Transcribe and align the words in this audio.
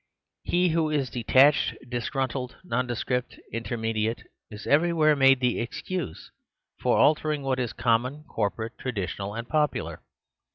He 0.41 0.69
who 0.69 0.89
is 0.89 1.11
de 1.11 1.23
tached, 1.23 1.75
disgruntled, 1.87 2.55
nondescript, 2.63 3.37
intermedi 3.53 4.09
ate, 4.09 4.23
is 4.49 4.65
everywhere 4.65 5.15
made 5.15 5.41
the 5.41 5.59
excuse 5.59 6.31
for 6.79 6.97
alter 6.97 7.31
ing 7.31 7.43
what 7.43 7.59
is 7.59 7.71
common, 7.71 8.23
corporate, 8.23 8.79
traditional 8.79 9.35
and 9.35 9.47
popular. 9.47 10.01